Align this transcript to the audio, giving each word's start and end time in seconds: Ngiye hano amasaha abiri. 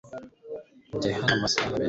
Ngiye 0.95 1.13
hano 1.17 1.31
amasaha 1.37 1.65
abiri. 1.67 1.79